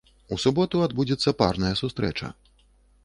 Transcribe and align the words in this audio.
У 0.35 0.37
суботу 0.43 0.81
адбудзецца 0.87 1.35
парная 1.41 1.73
сустрэча. 1.83 2.35